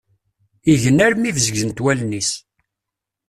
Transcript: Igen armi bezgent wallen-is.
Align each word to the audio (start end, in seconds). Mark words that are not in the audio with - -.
Igen 0.73 0.97
armi 1.05 1.31
bezgent 1.35 1.81
wallen-is. 1.83 2.29